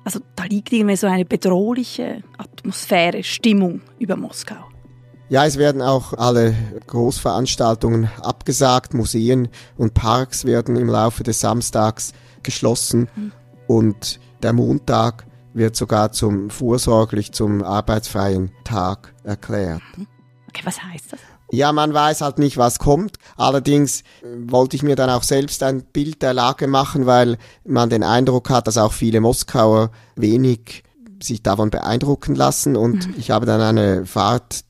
Also 0.04 0.20
da 0.36 0.44
liegt 0.44 0.72
irgendwie 0.74 0.96
so 0.96 1.06
eine 1.06 1.24
bedrohliche 1.24 2.22
Atmosphäre, 2.36 3.24
Stimmung 3.24 3.80
über 3.98 4.16
Moskau. 4.16 4.56
Ja, 5.30 5.46
es 5.46 5.56
werden 5.56 5.80
auch 5.80 6.12
alle 6.12 6.54
Großveranstaltungen 6.86 8.10
abgesagt. 8.20 8.92
Museen 8.92 9.48
und 9.78 9.94
Parks 9.94 10.44
werden 10.44 10.76
im 10.76 10.88
Laufe 10.88 11.22
des 11.22 11.40
Samstags 11.40 12.12
geschlossen. 12.42 13.08
Mhm. 13.16 13.32
Und 13.66 14.20
der 14.42 14.52
Montag 14.52 15.26
wird 15.54 15.74
sogar 15.76 16.12
zum 16.12 16.50
vorsorglich 16.50 17.32
zum 17.32 17.62
arbeitsfreien 17.62 18.52
Tag 18.64 19.14
erklärt. 19.24 19.80
Mhm. 19.96 20.06
Okay, 20.56 20.66
was 20.66 20.82
heißt 20.82 21.12
das? 21.12 21.20
Ja, 21.50 21.72
man 21.72 21.92
weiß 21.92 22.22
halt 22.22 22.38
nicht, 22.38 22.56
was 22.56 22.78
kommt. 22.78 23.18
Allerdings 23.36 24.00
äh, 24.00 24.04
wollte 24.48 24.76
ich 24.76 24.82
mir 24.82 24.96
dann 24.96 25.10
auch 25.10 25.22
selbst 25.22 25.62
ein 25.62 25.82
Bild 25.82 26.22
der 26.22 26.32
Lage 26.34 26.66
machen, 26.66 27.06
weil 27.06 27.36
man 27.64 27.90
den 27.90 28.02
Eindruck 28.02 28.48
hat, 28.50 28.66
dass 28.66 28.78
auch 28.78 28.92
viele 28.92 29.20
Moskauer 29.20 29.90
wenig 30.16 30.82
sich 31.22 31.42
davon 31.42 31.70
beeindrucken 31.70 32.34
lassen 32.34 32.76
und 32.76 33.08
mhm. 33.08 33.14
ich 33.16 33.30
habe 33.30 33.46
dann 33.46 33.60
eine 33.60 34.04
Fahrt 34.04 34.64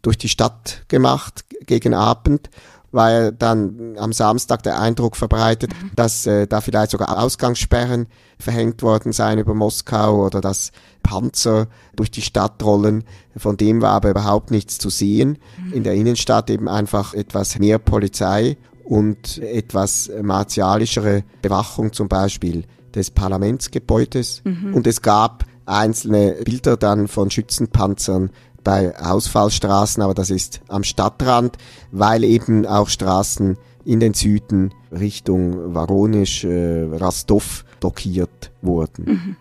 durch 0.00 0.16
die 0.16 0.30
Stadt 0.30 0.84
gemacht 0.88 1.44
gegen 1.66 1.92
Abend 1.92 2.48
weil 2.92 3.32
dann 3.32 3.96
am 3.98 4.12
Samstag 4.12 4.62
der 4.62 4.80
Eindruck 4.80 5.16
verbreitet, 5.16 5.72
mhm. 5.72 5.90
dass 5.96 6.26
äh, 6.26 6.46
da 6.46 6.60
vielleicht 6.60 6.90
sogar 6.90 7.22
Ausgangssperren 7.22 8.06
verhängt 8.38 8.82
worden 8.82 9.12
seien 9.12 9.38
über 9.38 9.54
Moskau 9.54 10.26
oder 10.26 10.40
dass 10.40 10.72
Panzer 11.02 11.68
durch 11.96 12.10
die 12.10 12.22
Stadt 12.22 12.62
rollen. 12.62 13.04
Von 13.36 13.56
dem 13.56 13.80
war 13.80 13.92
aber 13.92 14.10
überhaupt 14.10 14.50
nichts 14.50 14.78
zu 14.78 14.90
sehen. 14.90 15.38
Mhm. 15.64 15.72
In 15.72 15.84
der 15.84 15.94
Innenstadt 15.94 16.50
eben 16.50 16.68
einfach 16.68 17.14
etwas 17.14 17.58
mehr 17.58 17.78
Polizei 17.78 18.56
und 18.84 19.38
etwas 19.38 20.10
martialischere 20.20 21.22
Bewachung 21.42 21.92
zum 21.92 22.08
Beispiel 22.08 22.64
des 22.94 23.10
Parlamentsgebäudes. 23.10 24.42
Mhm. 24.44 24.74
Und 24.74 24.86
es 24.86 25.00
gab 25.00 25.44
einzelne 25.70 26.32
Bilder 26.44 26.76
dann 26.76 27.08
von 27.08 27.30
Schützenpanzern 27.30 28.30
bei 28.64 28.96
Ausfallstraßen, 28.98 30.02
aber 30.02 30.14
das 30.14 30.30
ist 30.30 30.60
am 30.68 30.84
Stadtrand, 30.84 31.56
weil 31.90 32.24
eben 32.24 32.66
auch 32.66 32.88
Straßen 32.88 33.56
in 33.84 34.00
den 34.00 34.14
Süden 34.14 34.72
Richtung 34.92 35.74
Varonisch, 35.74 36.44
äh, 36.44 36.84
Rastov 36.92 37.64
blockiert 37.80 38.50
wurden. 38.62 39.04
Mhm. 39.04 39.36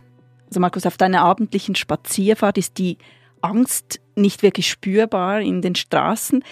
Also 0.48 0.60
Markus, 0.60 0.86
auf 0.86 0.98
deiner 0.98 1.22
abendlichen 1.22 1.76
Spazierfahrt 1.76 2.58
ist 2.58 2.78
die 2.78 2.98
Angst 3.42 4.00
nicht 4.16 4.44
wirklich 4.44 4.70
spürbar 4.70 5.42
in 5.42 5.62
den 5.62 5.76
Straßen. 5.76 6.44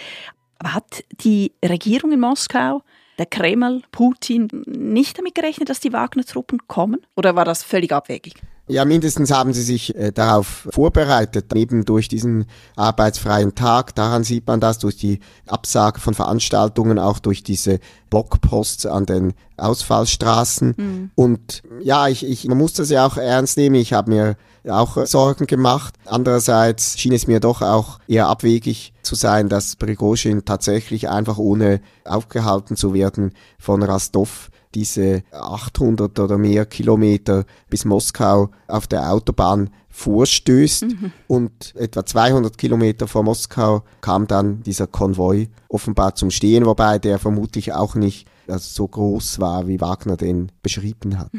Aber 0.58 0.74
hat 0.74 1.04
die 1.20 1.52
Regierung 1.64 2.12
in 2.12 2.20
Moskau, 2.20 2.82
der 3.18 3.26
Kreml, 3.26 3.82
Putin 3.90 4.48
nicht 4.66 5.18
damit 5.18 5.34
gerechnet, 5.34 5.68
dass 5.68 5.80
die 5.80 5.92
Wagner-Truppen 5.92 6.66
kommen? 6.68 7.00
Oder 7.16 7.34
war 7.34 7.44
das 7.44 7.62
völlig 7.62 7.92
abwegig? 7.92 8.34
Ja, 8.68 8.84
mindestens 8.84 9.30
haben 9.30 9.52
sie 9.52 9.62
sich 9.62 9.96
äh, 9.96 10.12
darauf 10.12 10.68
vorbereitet, 10.70 11.54
eben 11.54 11.84
durch 11.84 12.08
diesen 12.08 12.46
arbeitsfreien 12.76 13.54
Tag. 13.54 13.94
Daran 13.94 14.24
sieht 14.24 14.46
man 14.46 14.60
das, 14.60 14.78
durch 14.78 14.96
die 14.96 15.20
Absage 15.46 16.00
von 16.00 16.14
Veranstaltungen, 16.14 16.98
auch 16.98 17.18
durch 17.18 17.42
diese 17.42 17.80
Blockposts 18.10 18.86
an 18.86 19.06
den 19.06 19.32
Ausfallstraßen. 19.56 20.74
Mhm. 20.76 21.10
Und 21.14 21.62
ja, 21.82 22.08
ich, 22.08 22.24
ich, 22.24 22.46
man 22.46 22.58
muss 22.58 22.74
das 22.74 22.90
ja 22.90 23.06
auch 23.06 23.16
ernst 23.16 23.56
nehmen. 23.56 23.76
Ich 23.76 23.92
habe 23.92 24.10
mir 24.10 24.36
auch 24.68 25.06
Sorgen 25.06 25.46
gemacht. 25.46 25.94
Andererseits 26.04 26.98
schien 26.98 27.12
es 27.12 27.26
mir 27.26 27.40
doch 27.40 27.62
auch 27.62 27.98
eher 28.06 28.28
abwegig 28.28 28.92
zu 29.08 29.14
sein, 29.14 29.48
dass 29.48 29.74
Prigozhin 29.74 30.44
tatsächlich 30.44 31.08
einfach 31.08 31.38
ohne 31.38 31.80
aufgehalten 32.04 32.76
zu 32.76 32.92
werden 32.92 33.32
von 33.58 33.82
Rastov 33.82 34.50
diese 34.74 35.22
800 35.32 36.18
oder 36.20 36.36
mehr 36.36 36.66
Kilometer 36.66 37.46
bis 37.70 37.86
Moskau 37.86 38.50
auf 38.66 38.86
der 38.86 39.10
Autobahn 39.10 39.70
vorstößt 39.88 40.82
mhm. 40.82 41.12
und 41.26 41.74
etwa 41.74 42.04
200 42.04 42.58
Kilometer 42.58 43.08
vor 43.08 43.22
Moskau 43.22 43.82
kam 44.02 44.26
dann 44.26 44.62
dieser 44.62 44.86
Konvoi 44.86 45.48
offenbar 45.70 46.14
zum 46.14 46.30
Stehen, 46.30 46.66
wobei 46.66 46.98
der 46.98 47.18
vermutlich 47.18 47.72
auch 47.72 47.94
nicht 47.94 48.28
also 48.46 48.68
so 48.68 48.88
groß 48.88 49.40
war, 49.40 49.66
wie 49.68 49.80
Wagner 49.80 50.18
den 50.18 50.52
beschrieben 50.62 51.18
hat. 51.18 51.30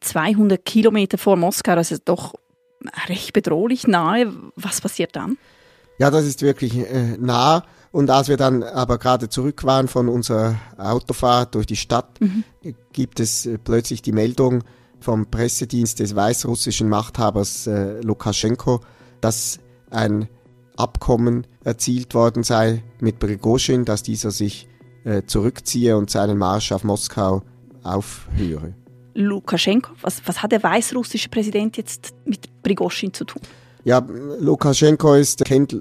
200 0.00 0.60
mhm. 0.60 0.64
Kilometer 0.64 1.16
vor 1.16 1.36
Moskau, 1.36 1.74
das 1.74 1.92
ist 1.92 2.02
doch 2.04 2.34
recht 3.08 3.32
bedrohlich 3.32 3.86
nahe. 3.86 4.30
Was 4.54 4.82
passiert 4.82 5.16
dann? 5.16 5.38
Ja, 5.98 6.10
das 6.10 6.26
ist 6.26 6.42
wirklich 6.42 6.76
äh, 6.76 7.16
nah. 7.18 7.62
Und 7.92 8.10
als 8.10 8.28
wir 8.28 8.36
dann 8.36 8.62
aber 8.62 8.98
gerade 8.98 9.28
zurück 9.28 9.64
waren 9.64 9.88
von 9.88 10.08
unserer 10.08 10.56
Autofahrt 10.76 11.54
durch 11.54 11.66
die 11.66 11.76
Stadt, 11.76 12.20
mhm. 12.20 12.44
gibt 12.92 13.20
es 13.20 13.46
äh, 13.46 13.58
plötzlich 13.58 14.02
die 14.02 14.12
Meldung 14.12 14.64
vom 15.00 15.30
Pressedienst 15.30 16.00
des 16.00 16.14
weißrussischen 16.14 16.88
Machthabers 16.88 17.66
äh, 17.66 18.00
Lukaschenko, 18.00 18.80
dass 19.20 19.60
ein 19.90 20.28
Abkommen 20.76 21.46
erzielt 21.64 22.14
worden 22.14 22.42
sei 22.42 22.82
mit 23.00 23.18
Prigozhin, 23.18 23.84
dass 23.84 24.02
dieser 24.02 24.30
sich 24.30 24.68
äh, 25.04 25.22
zurückziehe 25.26 25.96
und 25.96 26.10
seinen 26.10 26.36
Marsch 26.36 26.72
auf 26.72 26.84
Moskau 26.84 27.42
aufhöre. 27.82 28.74
Lukaschenko, 29.14 29.92
was, 30.02 30.20
was 30.26 30.42
hat 30.42 30.52
der 30.52 30.62
weißrussische 30.62 31.30
Präsident 31.30 31.78
jetzt 31.78 32.14
mit 32.26 32.62
Prigozhin 32.62 33.14
zu 33.14 33.24
tun? 33.24 33.40
Ja, 33.86 34.04
Lukaschenko 34.40 35.14
ist, 35.14 35.44
kennt 35.44 35.72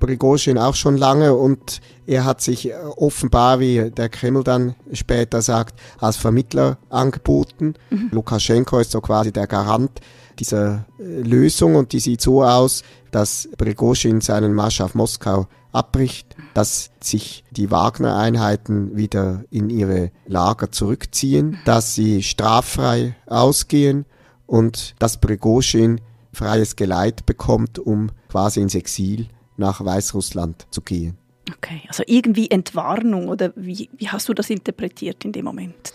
Prigozhin 0.00 0.58
auch 0.58 0.74
schon 0.74 0.96
lange 0.96 1.32
und 1.32 1.80
er 2.08 2.24
hat 2.24 2.40
sich 2.40 2.68
äh, 2.68 2.74
offenbar, 2.96 3.60
wie 3.60 3.92
der 3.92 4.08
Kreml 4.08 4.42
dann 4.42 4.74
später 4.92 5.42
sagt, 5.42 5.78
als 6.00 6.16
Vermittler 6.16 6.78
angeboten. 6.88 7.74
Mhm. 7.90 8.08
Lukaschenko 8.10 8.80
ist 8.80 8.90
so 8.90 9.00
quasi 9.00 9.30
der 9.30 9.46
Garant 9.46 9.92
dieser 10.40 10.86
äh, 10.98 11.20
Lösung 11.20 11.76
und 11.76 11.92
die 11.92 12.00
sieht 12.00 12.20
so 12.20 12.42
aus, 12.42 12.82
dass 13.12 13.48
Prigozhin 13.56 14.20
seinen 14.20 14.54
Marsch 14.54 14.80
auf 14.80 14.96
Moskau 14.96 15.46
abbricht, 15.70 16.34
dass 16.54 16.90
sich 17.00 17.44
die 17.52 17.70
Wagner-Einheiten 17.70 18.96
wieder 18.96 19.44
in 19.50 19.70
ihre 19.70 20.10
Lager 20.26 20.72
zurückziehen, 20.72 21.58
dass 21.64 21.94
sie 21.94 22.24
straffrei 22.24 23.14
ausgehen 23.26 24.04
und 24.46 24.96
dass 24.98 25.18
Prigozhin 25.20 26.00
freies 26.32 26.76
Geleit 26.76 27.26
bekommt, 27.26 27.78
um 27.78 28.10
quasi 28.28 28.60
ins 28.60 28.74
Exil 28.74 29.28
nach 29.56 29.84
Weißrussland 29.84 30.66
zu 30.70 30.80
gehen. 30.80 31.16
Okay, 31.56 31.82
also 31.88 32.02
irgendwie 32.06 32.50
Entwarnung 32.50 33.28
oder 33.28 33.52
wie, 33.56 33.90
wie 33.96 34.08
hast 34.08 34.28
du 34.28 34.34
das 34.34 34.48
interpretiert 34.48 35.24
in 35.24 35.32
dem 35.32 35.44
Moment? 35.44 35.92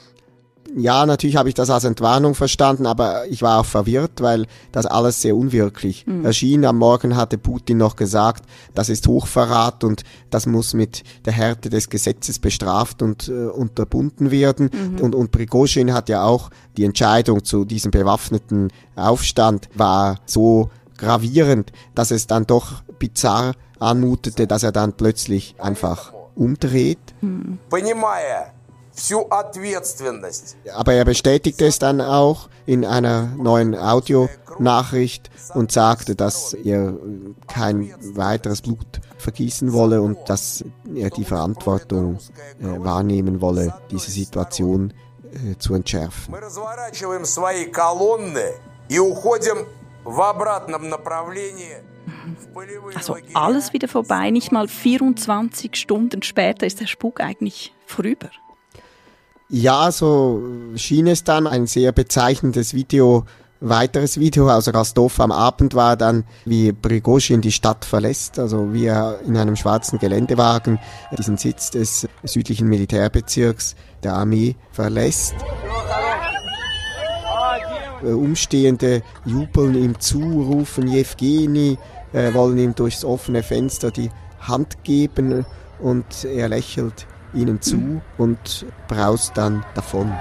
Ja, 0.76 1.06
natürlich 1.06 1.36
habe 1.36 1.50
ich 1.50 1.56
das 1.56 1.70
als 1.70 1.84
Entwarnung 1.84 2.36
verstanden, 2.36 2.86
aber 2.86 3.28
ich 3.28 3.42
war 3.42 3.60
auch 3.60 3.66
verwirrt, 3.66 4.22
weil 4.22 4.46
das 4.72 4.86
alles 4.86 5.22
sehr 5.22 5.36
unwirklich 5.36 6.06
mhm. 6.06 6.26
erschien. 6.26 6.66
Am 6.66 6.78
Morgen 6.78 7.16
hatte 7.16 7.38
Putin 7.38 7.78
noch 7.78 7.96
gesagt, 7.96 8.44
das 8.74 8.90
ist 8.90 9.08
Hochverrat 9.08 9.84
und 9.84 10.04
das 10.30 10.46
muss 10.46 10.74
mit 10.74 11.04
der 11.26 11.34
Härte 11.34 11.70
des 11.70 11.90
Gesetzes 11.90 12.40
bestraft 12.40 13.02
und 13.02 13.28
äh, 13.30 13.48
unterbunden 13.48 14.32
werden. 14.32 14.70
Mhm. 14.72 15.00
Und, 15.04 15.16
und 15.16 15.32
Prigozhin 15.32 15.94
hat 15.94 16.10
ja 16.10 16.24
auch 16.24 16.50
die 16.76 16.86
Entscheidung 16.86 17.44
zu 17.44 17.66
diesem 17.66 17.92
bewaffneten 17.92 18.70
Aufstand 18.96 19.70
war 19.76 20.20
so 20.26 20.70
gravierend, 20.98 21.72
dass 21.96 22.12
es 22.12 22.28
dann 22.28 22.46
doch 22.46 22.84
bizarr 23.00 23.54
anmutete, 23.80 24.48
dass 24.48 24.64
er 24.64 24.72
dann 24.72 24.94
plötzlich 24.94 25.56
einfach 25.60 26.14
umdreht. 26.36 27.00
Mhm. 27.22 27.60
Aber 30.74 30.94
er 30.94 31.06
bestätigte 31.06 31.66
es 31.66 31.80
dann 31.80 32.02
auch 32.02 32.50
in 32.66 32.84
einer 32.84 33.28
neuen 33.38 33.76
Audionachricht 33.76 35.30
und 35.54 35.72
sagte, 35.72 36.16
dass 36.16 36.54
er 36.54 36.94
kein 37.48 37.94
weiteres 38.16 38.62
Blut 38.62 39.00
vergießen 39.18 39.72
wolle 39.72 40.02
und 40.02 40.18
dass 40.28 40.64
er 40.96 41.10
die 41.10 41.26
Verantwortung 41.26 42.18
äh, 42.60 42.66
wahrnehmen 42.84 43.42
wolle, 43.42 43.74
diese 43.92 44.12
Situation 44.12 44.94
äh, 45.32 45.58
zu 45.58 45.74
entschärfen. 45.74 46.34
Also 52.96 53.18
alles 53.34 53.74
wieder 53.74 53.88
vorbei, 53.88 54.30
nicht 54.32 54.52
mal 54.52 54.68
24 54.68 55.76
Stunden 55.76 56.24
später 56.24 56.66
ist 56.66 56.80
der 56.80 56.88
Spuk 56.88 57.22
eigentlich 57.22 57.74
vorüber. 57.86 58.30
Ja, 59.50 59.94
so 59.94 60.44
schien 60.76 61.08
es 61.08 61.24
dann 61.24 61.48
ein 61.48 61.68
sehr 61.68 61.94
bezeichnendes 61.94 62.74
Video, 62.74 63.24
weiteres 63.62 64.20
Video 64.20 64.52
aus 64.52 64.68
Rostov 64.74 65.22
am 65.22 65.32
Abend 65.32 65.74
war 65.74 65.96
dann, 65.96 66.26
wie 66.44 66.74
Prigozhin 66.74 67.40
die 67.40 67.54
Stadt 67.54 67.86
verlässt, 67.86 68.40
also 68.40 68.74
wie 68.74 68.88
er 68.88 69.22
in 69.26 69.38
einem 69.38 69.56
schwarzen 69.56 70.00
Geländewagen 70.00 70.80
diesen 71.18 71.38
Sitz 71.38 71.72
des 71.72 72.10
südlichen 72.24 72.68
Militärbezirks 72.68 73.76
der 74.04 74.16
Armee 74.16 74.58
verlässt. 74.74 75.36
Äh, 78.04 78.08
Umstehende 78.08 79.02
jubeln 79.24 79.76
ihm 79.76 79.98
zu, 80.02 80.20
rufen 80.20 80.90
Jewgeni, 80.90 81.78
äh, 82.12 82.34
wollen 82.34 82.58
ihm 82.58 82.76
durchs 82.76 83.06
offene 83.06 83.44
Fenster 83.44 83.92
die 83.92 84.12
Hand 84.42 84.84
geben 84.84 85.46
und 85.80 86.26
er 86.26 86.50
lächelt 86.50 87.08
ihnen 87.38 87.62
zu 87.62 88.02
und 88.18 88.66
braust 88.88 89.38
dann 89.38 89.64
davon. 89.76 90.12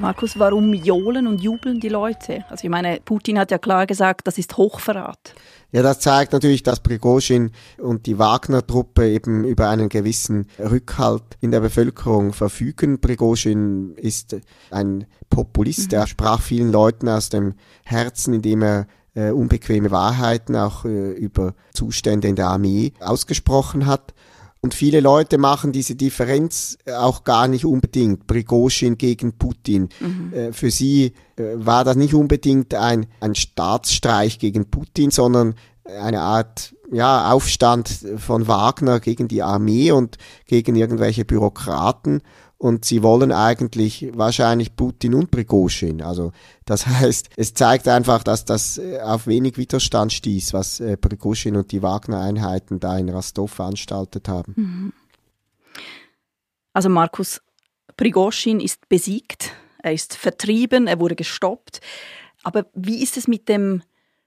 Markus, 0.00 0.38
warum 0.38 0.74
johlen 0.74 1.26
und 1.26 1.40
jubeln 1.40 1.80
die 1.80 1.88
Leute? 1.88 2.44
Also 2.50 2.64
ich 2.64 2.70
meine, 2.70 3.00
Putin 3.04 3.38
hat 3.38 3.50
ja 3.50 3.58
klar 3.58 3.86
gesagt, 3.86 4.26
das 4.26 4.36
ist 4.36 4.56
Hochverrat. 4.56 5.34
Ja, 5.72 5.82
das 5.82 6.00
zeigt 6.00 6.32
natürlich, 6.32 6.62
dass 6.62 6.80
Prigozhin 6.80 7.50
und 7.78 8.06
die 8.06 8.18
Wagner-Truppe 8.18 9.08
eben 9.08 9.44
über 9.44 9.68
einen 9.68 9.88
gewissen 9.88 10.46
Rückhalt 10.58 11.22
in 11.40 11.50
der 11.50 11.60
Bevölkerung 11.60 12.32
verfügen. 12.32 13.00
Prigozhin 13.00 13.94
ist 13.96 14.36
ein 14.70 15.06
Populist, 15.30 15.92
mhm. 15.92 15.98
er 15.98 16.06
sprach 16.06 16.40
vielen 16.40 16.72
Leuten 16.72 17.08
aus 17.08 17.28
dem 17.28 17.54
Herzen, 17.84 18.34
indem 18.34 18.62
er 18.62 18.86
äh, 19.14 19.30
unbequeme 19.30 19.90
Wahrheiten 19.90 20.56
auch 20.56 20.84
äh, 20.84 21.12
über 21.12 21.54
Zustände 21.72 22.28
in 22.28 22.36
der 22.36 22.48
Armee 22.48 22.92
ausgesprochen 23.00 23.86
hat. 23.86 24.14
Und 24.66 24.74
viele 24.74 24.98
Leute 24.98 25.38
machen 25.38 25.70
diese 25.70 25.94
Differenz 25.94 26.76
auch 26.98 27.22
gar 27.22 27.46
nicht 27.46 27.64
unbedingt. 27.64 28.26
Prigozhin 28.26 28.98
gegen 28.98 29.38
Putin. 29.38 29.90
Mhm. 30.00 30.32
Äh, 30.32 30.52
für 30.52 30.72
sie 30.72 31.12
äh, 31.36 31.42
war 31.54 31.84
das 31.84 31.94
nicht 31.94 32.14
unbedingt 32.14 32.74
ein, 32.74 33.06
ein 33.20 33.36
Staatsstreich 33.36 34.40
gegen 34.40 34.68
Putin, 34.68 35.12
sondern 35.12 35.54
eine 35.84 36.20
Art 36.20 36.74
ja, 36.90 37.30
Aufstand 37.30 37.88
von 38.16 38.48
Wagner 38.48 38.98
gegen 38.98 39.28
die 39.28 39.44
Armee 39.44 39.92
und 39.92 40.18
gegen 40.46 40.74
irgendwelche 40.74 41.24
Bürokraten 41.24 42.22
und 42.58 42.84
sie 42.84 43.02
wollen 43.02 43.32
eigentlich 43.32 44.10
wahrscheinlich 44.14 44.76
Putin 44.76 45.14
und 45.14 45.30
Prigozhin. 45.30 46.02
Also 46.02 46.32
das 46.64 46.86
heißt, 46.86 47.30
es 47.36 47.54
zeigt 47.54 47.88
einfach, 47.88 48.22
dass 48.22 48.44
das 48.44 48.78
äh, 48.78 49.00
auf 49.00 49.26
wenig 49.26 49.58
Widerstand 49.58 50.12
stieß, 50.12 50.52
was 50.52 50.80
äh, 50.80 50.96
Prigozhin 50.96 51.56
und 51.56 51.72
die 51.72 51.82
Wagner-Einheiten 51.82 52.80
da 52.80 52.96
in 52.96 53.08
Rostov 53.08 53.52
veranstaltet 53.52 54.28
haben. 54.28 54.54
Mhm. 54.56 54.92
Also 56.72 56.88
Markus, 56.88 57.40
Prigozhin 57.96 58.60
ist 58.60 58.88
besiegt, 58.88 59.52
er 59.82 59.92
ist 59.92 60.14
vertrieben, 60.14 60.86
er 60.86 61.00
wurde 61.00 61.16
gestoppt. 61.16 61.80
Aber 62.42 62.66
wie 62.74 63.02
ist 63.02 63.16
es 63.16 63.28
mit 63.28 63.48
dem 63.48 63.82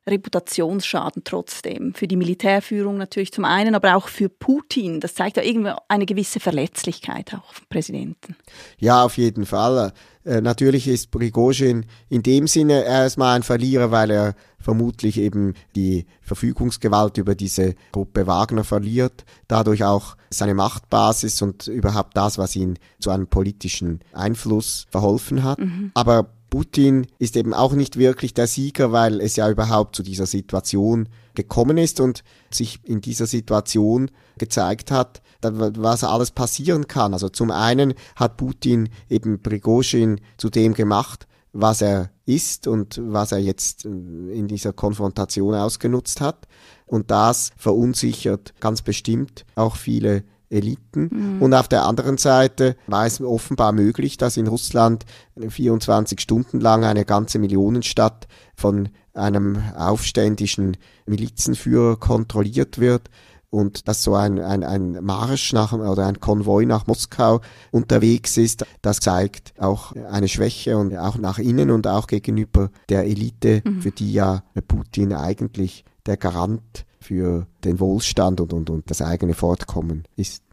Reputationsschaden 0.08 1.24
trotzdem. 1.24 1.94
Für 1.94 2.08
die 2.08 2.16
Militärführung 2.16 2.98
natürlich 2.98 3.32
zum 3.32 3.46
einen, 3.46 3.76
aber 3.76 3.96
auch 3.96 4.08
für 4.08 4.30
Putin. 4.30 5.00
Das 5.00 5.14
zeigt 5.14 5.38
ja 5.38 5.44
irgendwie 5.44 5.74
eine 5.88 6.06
gewisse 6.06 6.40
Verletzlichkeit 6.40 7.34
auch 7.34 7.54
vom 7.54 7.66
Präsidenten. 7.70 8.36
Ja, 8.78 9.04
auf 9.04 9.18
jeden 9.18 9.46
Fall. 9.46 9.94
Äh, 10.26 10.42
natürlich 10.42 10.88
ist 10.88 11.12
Prigozhin 11.12 11.86
in 12.10 12.24
dem 12.24 12.48
Sinne 12.48 12.84
erstmal 12.84 13.36
ein 13.36 13.44
Verlierer, 13.44 13.92
weil 13.92 14.12
er 14.12 14.36
vermutlich 14.60 15.18
eben 15.18 15.54
die 15.76 16.06
Verfügungsgewalt 16.22 17.18
über 17.18 17.36
diese 17.36 17.76
Gruppe 17.92 18.28
Wagner 18.28 18.64
verliert, 18.64 19.26
dadurch 19.48 19.84
auch 19.84 20.18
seine 20.30 20.54
Machtbasis 20.54 21.42
und 21.42 21.68
überhaupt 21.68 22.16
das, 22.18 22.38
was 22.38 22.56
ihn 22.56 22.78
zu 23.00 23.10
einem 23.10 23.28
politischen 23.28 24.02
Einfluss 24.14 24.86
verholfen 24.92 25.44
hat. 25.44 25.60
Mhm. 25.60 25.92
Aber 25.94 26.30
Putin 26.50 27.08
ist 27.20 27.38
eben 27.38 27.54
auch 27.54 27.74
nicht 27.74 27.98
wirklich 27.98 28.34
der 28.34 28.48
Sieger, 28.48 28.92
weil 28.92 29.22
es 29.22 29.36
ja 29.36 29.50
überhaupt 29.50 29.96
zu 29.96 30.04
dieser 30.04 30.26
Situation 30.26 31.10
gekommen 31.36 31.78
ist 31.78 32.00
und 32.00 32.24
sich 32.52 32.80
in 32.84 33.02
dieser 33.02 33.28
Situation 33.28 34.10
gezeigt 34.38 34.92
hat, 34.92 35.22
was 35.42 36.04
alles 36.04 36.32
passieren 36.32 36.88
kann. 36.88 37.14
Also 37.14 37.30
zum 37.30 37.52
einen 37.52 37.94
hat 38.16 38.38
Putin 38.38 38.90
eben 39.10 39.42
Prigozhin 39.42 40.20
zu 40.38 40.50
dem 40.50 40.74
gemacht, 40.74 41.28
was 41.54 41.82
er 41.82 42.12
ist 42.26 42.68
und 42.68 43.00
was 43.04 43.32
er 43.32 43.40
jetzt 43.40 43.86
äh, 43.86 43.90
in 43.90 44.48
dieser 44.48 44.74
Konfrontation 44.74 45.56
ausgenutzt 45.56 46.22
hat. 46.22 46.48
Und 46.86 47.12
das 47.12 47.52
verunsichert 47.58 48.54
ganz 48.60 48.82
bestimmt 48.82 49.46
auch 49.56 49.76
viele 49.76 50.24
Eliten. 50.50 51.10
Mhm. 51.12 51.42
Und 51.42 51.54
auf 51.54 51.68
der 51.68 51.86
anderen 51.86 52.18
Seite 52.18 52.76
war 52.88 53.06
es 53.06 53.22
offenbar 53.22 53.72
möglich, 53.72 54.18
dass 54.18 54.38
in 54.38 54.48
Russland 54.48 55.06
24 55.38 56.20
Stunden 56.20 56.60
lang 56.60 56.84
eine 56.84 57.06
ganze 57.06 57.40
Millionenstadt 57.40 58.28
von 58.56 58.90
einem 59.14 59.62
aufständischen 59.78 60.78
Milizenführer 61.06 61.98
kontrolliert 61.98 62.80
wird 62.80 63.10
und 63.50 63.88
dass 63.88 64.04
so 64.04 64.16
ein, 64.16 64.40
ein, 64.40 64.64
ein 64.64 65.04
Marsch 65.04 65.54
nach, 65.54 65.74
oder 65.74 66.06
ein 66.06 66.20
Konvoi 66.20 66.66
nach 66.66 66.88
Moskau 66.88 67.42
unterwegs 67.72 68.38
ist, 68.38 68.66
das 68.82 69.00
zeigt 69.00 69.54
auch 69.60 69.94
eine 69.96 70.28
Schwäche 70.28 70.78
und 70.78 70.96
auch 70.96 71.18
nach 71.18 71.40
innen 71.40 71.72
und 71.72 71.88
auch 71.88 72.08
gegenüber 72.08 72.70
der 72.90 73.06
Elite, 73.06 73.62
mhm. 73.66 73.82
für 73.82 73.92
die 73.92 74.14
ja 74.14 74.44
Putin 74.68 75.14
eigentlich 75.14 75.84
der 76.06 76.18
Garant 76.18 76.86
für 77.00 77.48
den 77.64 77.80
Wohlstand 77.80 78.42
und, 78.42 78.54
und, 78.54 78.70
und 78.70 78.90
das 78.90 79.02
eigene 79.02 79.34
Fortkommen 79.34 80.04
ist. 80.16 80.44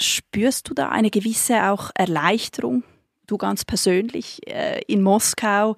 Spürst 0.00 0.68
du 0.68 0.74
da 0.74 0.88
eine 0.88 1.10
gewisse 1.10 1.70
auch 1.70 1.90
Erleichterung, 1.94 2.82
du 3.26 3.38
ganz 3.38 3.64
persönlich, 3.64 4.40
äh, 4.46 4.80
in 4.86 5.02
Moskau 5.02 5.76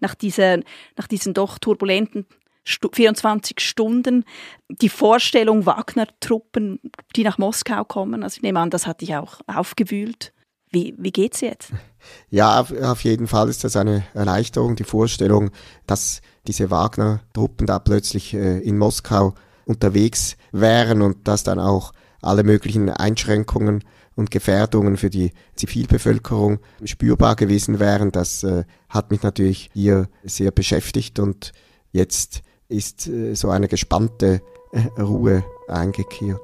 nach, 0.00 0.14
dieser, 0.14 0.58
nach 0.96 1.06
diesen 1.08 1.34
doch 1.34 1.58
turbulenten 1.58 2.26
24 2.64 3.60
Stunden, 3.60 4.24
die 4.68 4.88
Vorstellung 4.88 5.66
Wagner-Truppen, 5.66 6.80
die 7.14 7.22
nach 7.22 7.38
Moskau 7.38 7.84
kommen? 7.84 8.22
Also 8.22 8.36
ich 8.36 8.42
nehme 8.42 8.60
an, 8.60 8.70
das 8.70 8.86
hat 8.86 9.00
dich 9.00 9.16
auch 9.16 9.40
aufgewühlt. 9.46 10.32
Wie, 10.70 10.94
wie 10.98 11.12
geht's 11.12 11.40
jetzt? 11.40 11.70
Ja, 12.28 12.60
auf, 12.60 12.70
auf 12.70 13.02
jeden 13.02 13.26
Fall 13.26 13.48
ist 13.48 13.64
das 13.64 13.76
eine 13.76 14.04
Erleichterung, 14.12 14.76
die 14.76 14.84
Vorstellung, 14.84 15.52
dass 15.86 16.20
diese 16.46 16.70
Wagner-Truppen 16.70 17.66
da 17.66 17.78
plötzlich 17.78 18.34
äh, 18.34 18.58
in 18.58 18.78
Moskau 18.78 19.34
unterwegs 19.66 20.36
wären 20.52 21.02
und 21.02 21.26
dass 21.26 21.42
dann 21.42 21.58
auch 21.58 21.92
alle 22.20 22.42
möglichen 22.42 22.90
Einschränkungen 22.90 23.84
und 24.16 24.30
Gefährdungen 24.30 24.96
für 24.96 25.10
die 25.10 25.32
Zivilbevölkerung 25.56 26.60
spürbar 26.84 27.36
gewesen 27.36 27.80
wären. 27.80 28.12
Das 28.12 28.42
äh, 28.44 28.64
hat 28.88 29.10
mich 29.10 29.22
natürlich 29.22 29.70
hier 29.72 30.08
sehr 30.22 30.50
beschäftigt 30.50 31.18
und 31.18 31.52
jetzt 31.92 32.42
ist 32.68 33.06
äh, 33.08 33.34
so 33.34 33.50
eine 33.50 33.68
gespannte 33.68 34.40
äh, 34.72 35.00
Ruhe 35.00 35.44
eingekehrt. 35.68 36.40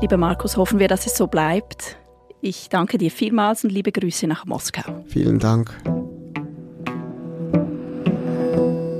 Lieber 0.00 0.18
Markus, 0.18 0.56
hoffen 0.56 0.78
wir, 0.78 0.88
dass 0.88 1.06
es 1.06 1.16
so 1.16 1.26
bleibt. 1.26 1.96
Ich 2.48 2.68
danke 2.68 2.96
dir 2.96 3.10
vielmals 3.10 3.64
und 3.64 3.70
liebe 3.70 3.90
Grüße 3.90 4.28
nach 4.28 4.46
Moskau. 4.46 5.04
Vielen 5.08 5.40
Dank. 5.40 5.76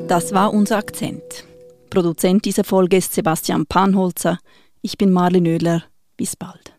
Das 0.08 0.34
war 0.34 0.52
unser 0.52 0.78
Akzent. 0.78 1.22
Produzent 1.88 2.44
dieser 2.44 2.64
Folge 2.64 2.96
ist 2.96 3.14
Sebastian 3.14 3.64
Panholzer. 3.66 4.40
Ich 4.82 4.98
bin 4.98 5.12
Marlene 5.12 5.50
Oehler. 5.50 5.84
Bis 6.16 6.34
bald. 6.34 6.75